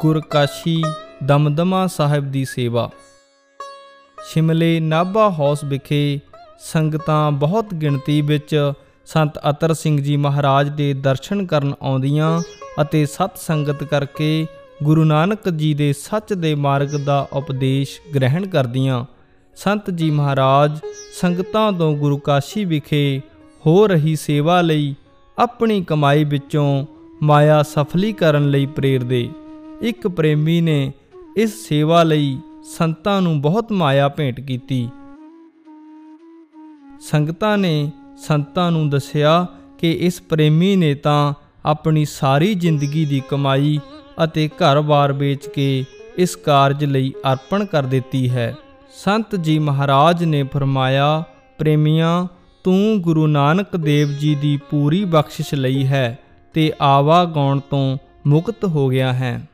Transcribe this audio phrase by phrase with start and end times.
[0.00, 0.84] ਗੁਰਕਾਸ਼ੀ
[1.24, 2.90] ਦਮਦਮਾ ਸਾਹਿਬ ਦੀ ਸੇਵਾ।
[4.28, 6.20] ਸ਼ਿਮਲੇ ਨਾਭਾ ਹਾਊਸ ਵਿਖੇ
[6.58, 8.72] ਸੰਗਤਾਂ ਬਹੁਤ ਗਿਣਤੀ ਵਿੱਚ
[9.06, 12.42] ਸੰਤ ਅਤਰ ਸਿੰਘ ਜੀ ਮਹਾਰਾਜ ਦੇ ਦਰਸ਼ਨ ਕਰਨ ਆਉਂਦੀਆਂ
[12.80, 14.46] ਅਤੇ ਸਤ ਸੰਗਤ ਕਰਕੇ
[14.82, 19.04] ਗੁਰੂ ਨਾਨਕ ਜੀ ਦੇ ਸੱਚ ਦੇ ਮਾਰਗ ਦਾ ਉਪਦੇਸ਼ ਗ੍ਰਹਿਣ ਕਰਦੀਆਂ।
[19.56, 20.78] ਸੰਤ ਜੀ ਮਹਾਰਾਜ
[21.20, 23.20] ਸੰਗਤਾਂ ਤੋਂ ਗੁਰੂ ਕਾਸ਼ੀ ਵਿਖੇ
[23.66, 24.94] ਹੋ ਰਹੀ ਸੇਵਾ ਲਈ
[25.38, 26.86] ਆਪਣੀ ਕਮਾਈ ਵਿੱਚੋਂ
[27.22, 29.28] ਮਾਇਆ ਸਫਲੀ ਕਰਨ ਲਈ ਪ੍ਰੇਰਦੇ।
[29.82, 30.92] ਇੱਕ ਪ੍ਰੇਮੀ ਨੇ
[31.36, 34.88] ਇਸ ਸੇਵਾ ਲਈ ਸੰਤਾਂ ਨੂੰ ਬਹੁਤ ਮਾਇਆ ਭੇਂਟ ਕੀਤੀ।
[37.00, 39.46] ਸੰਗਤਾਂ ਨੇ ਸੰਤਾਂ ਨੂੰ ਦੱਸਿਆ
[39.78, 41.34] ਕਿ ਇਸ ਪ੍ਰੇਮੀ ਨੇ ਤਾਂ
[41.64, 43.80] ਆਪਣੀ ਸਾਰੀ ਜ਼ਿੰਦਗੀ ਦੀ ਕਮਾਈ
[44.24, 45.84] ਅਤੇ ਘਰ-ਬਾਰ ਵੇਚ ਕੇ
[46.16, 48.56] ਇਸ ਕਾਰਜ ਲਈ ਅਰਪਣ ਕਰ ਦਿੱਤੀ ਹੈ।
[48.94, 51.24] ਸੰਤ ਜੀ ਮਹਾਰਾਜ ਨੇ ਫਰਮਾਇਆ,
[51.58, 52.26] ਪ੍ਰੇਮੀਆਂ,
[52.64, 56.18] ਤੂੰ ਗੁਰੂ ਨਾਨਕ ਦੇਵ ਜੀ ਦੀ ਪੂਰੀ ਬਖਸ਼ਿਸ਼ ਲਈ ਹੈ
[56.54, 59.46] ਤੇ ਆਵਾ ਗਾਉਣ ਤੋਂ ਮੁਕਤ ਹੋ ਗਿਆ ਹੈ।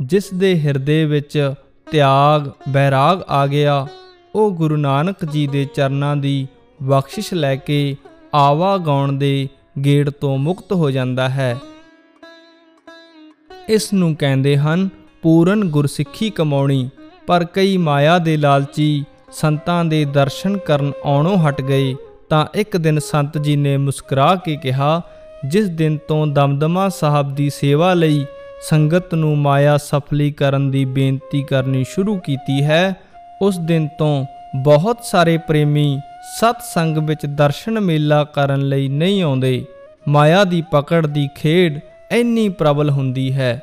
[0.00, 1.54] ਜਿਸ ਦੇ ਹਿਰਦੇ ਵਿੱਚ
[1.90, 3.86] ਤਿਆਗ, ਬੈਰਾਗ ਆ ਗਿਆ,
[4.34, 6.46] ਉਹ ਗੁਰੂ ਨਾਨਕ ਜੀ ਦੇ ਚਰਨਾਂ ਦੀ
[6.82, 7.96] ਬਖਸ਼ਿਸ਼ ਲੈ ਕੇ
[8.34, 9.48] ਆਵਾ ਗਾਉਣ ਦੇ
[9.84, 11.56] ਗੇੜ ਤੋਂ ਮੁਕਤ ਹੋ ਜਾਂਦਾ ਹੈ।
[13.68, 14.88] ਇਸ ਨੂੰ ਕਹਿੰਦੇ ਹਨ
[15.22, 16.90] ਪੂਰਨ ਗੁਰਸਿੱਖੀ ਕਮਾਉਣੀ,
[17.26, 21.94] ਪਰ ਕਈ ਮਾਇਆ ਦੇ ਲਾਲਚੀ ਸੰਤਾਂ ਦੇ ਦਰਸ਼ਨ ਕਰਨ ਆਉਣੋਂ ਹਟ ਗਏ,
[22.28, 25.00] ਤਾਂ ਇੱਕ ਦਿਨ ਸੰਤ ਜੀ ਨੇ ਮੁਸਕਰਾ ਕੇ ਕਿਹਾ,
[25.46, 28.26] ਜਿਸ ਦਿਨ ਤੋਂ ਦਮਦਮਾ ਸਾਹਿਬ ਦੀ ਸੇਵਾ ਲਈ
[28.62, 32.96] ਸੰਗਤ ਨੂੰ ਮਾਇਆ ਸਫਲੀ ਕਰਨ ਦੀ ਬੇਨਤੀ ਕਰਨੀ ਸ਼ੁਰੂ ਕੀਤੀ ਹੈ।
[33.42, 36.00] ਉਸ ਦਿਨ ਤੋਂ ਬਹੁਤ ਸਾਰੇ ਪ੍ਰੇਮੀ
[36.36, 39.64] ਸਤ ਸੰਗ ਵਿੱਚ ਦਰਸ਼ਨ ਮੇਲਾ ਕਰਨ ਲਈ ਨਹੀਂ ਆਉਂਦੇ।
[40.08, 43.62] ਮਾਇਆ ਦੀ ਪਕੜ ਦੀ ਖੇਡ ਇੰਨੀ ਪ੍ਰਬਲ ਹੁੰਦੀ ਹੈ।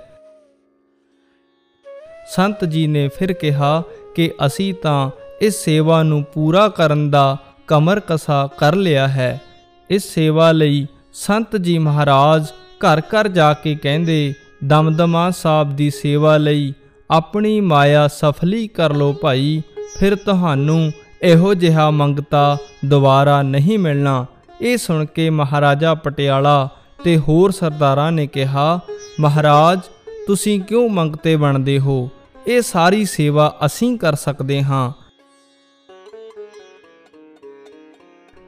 [2.28, 3.84] ਸੰਤ ਜੀ ਨੇ ਫਿਰ ਕਿਹਾ
[4.16, 5.10] ਕਿ ਅਸੀਂ ਤਾਂ
[5.42, 9.42] ਇਸ ਸੇਵਾ ਨੂੰ ਪੂਰਾ ਕਰਨ ਦਾ ਕਮਰ ਕਸਾ ਕਰ ਲਿਆ ਹੈ।
[9.90, 12.46] ਇਸ ਸੇਵਾ ਲਈ ਸੰਤ ਜੀ ਮਹਾਰਾਜ
[12.78, 14.34] ਘਰ ਘਰ ਜਾ ਕੇ ਕਹਿੰਦੇ
[14.64, 16.74] ਦਮਦਮਾ ਸਾਹਿਬ ਦੀ ਸੇਵਾ ਲਈ
[17.12, 19.62] ਆਪਣੀ ਮਾਇਆ ਸਫਲੀ ਕਰ ਲੋ ਭਾਈ,
[20.00, 20.92] ਫਿਰ ਤੁਹਾਨੂੰ
[21.24, 24.26] ਇਹੋ ਜਿਹਾ ਮੰਗਤਾ ਦੁਬਾਰਾ ਨਹੀਂ ਮਿਲਣਾ।
[24.62, 26.70] ਇਹ ਸੁਣ ਕੇ ਮਹਾਰਾਜਾ ਪਟਿਆਲਾ
[27.04, 28.80] ਤੇ ਹੋਰ ਸਰਦਾਰਾਂ ਨੇ ਕਿਹਾ,
[29.20, 29.80] ਮਹਾਰਾਜ,
[30.28, 32.10] ਤੁਸੀਂ ਕਿਉਂ ਮੰਗਤੇ ਬਣਦੇ ਹੋ?
[32.48, 34.92] ਇਹ ਸਾਰੀ ਸੇਵਾ ਅਸੀਂ ਕਰ ਸਕਦੇ ਹਾਂ।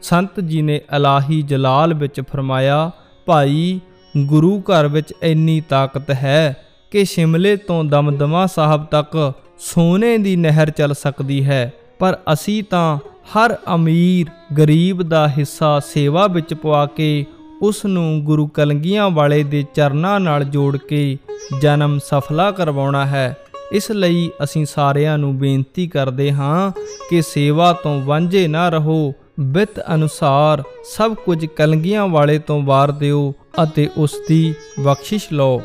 [0.01, 2.91] ਸੰਤ ਜੀ ਨੇ ਇਲਾਹੀ ਜਲਾਲ ਵਿੱਚ ਫਰਮਾਇਆ,
[3.25, 3.79] ਭਾਈ
[4.17, 6.57] ਗੁਰੂ ਘਰ ਵਿੱਚ ਇੰਨੀ ਤਾਕਤ ਹੈ
[6.91, 12.97] ਕਿ ਸ਼ਿਮਲੇ ਤੋਂ ਦਮਦਮਾ ਸਾਹਿਬ ਤੱਕ ਸੋਨੇ ਦੀ ਨਹਿਰ ਚੱਲ ਸਕਦੀ ਹੈ। ਪਰ ਅਸੀਂ ਤਾਂ
[13.03, 17.25] ਹਰ ਅਮੀਰ, ਗਰੀਬ ਦਾ ਹਿੱਸਾ ਸੇਵਾ ਵਿੱਚ ਪਵਾ ਕੇ
[17.61, 21.17] ਉਸ ਨੂੰ ਗੁਰੂ ਕਲੰਗੀਆਂ ਵਾਲੇ ਦੇ ਚਰਨਾਂ ਨਾਲ ਜੋੜ ਕੇ
[21.61, 23.37] ਜਨਮ ਸਫਲਾ ਕਰਵਾਉਣਾ ਹੈ।
[23.71, 26.71] ਇਸ ਲਈ ਅਸੀਂ ਸਾਰਿਆਂ ਨੂੰ ਬੇਨਤੀ ਕਰਦੇ ਹਾਂ
[27.09, 30.63] ਕਿ ਸੇਵਾ ਤੋਂ ਵਾਂਝੇ ਨਾ ਰਹੋ ਬਿਤ ਅਨੁਸਾਰ
[30.97, 33.33] ਸਭ ਕੁਝ ਕਲੰਗੀਆਂ ਵਾਲੇ ਤੋਂ ਵਾਰ ਦਿਓ
[33.63, 35.61] ਅਤੇ ਉਸ ਦੀ ਬਖਸ਼ਿਸ਼ ਲਓ।